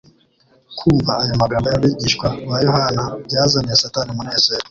Kumva 0.77 1.11
ayo 1.23 1.33
magambo 1.41 1.67
y'abigishwa 1.69 2.27
baYohana 2.49 3.03
byazaniye 3.25 3.75
Satani 3.81 4.09
umunezero 4.11 4.59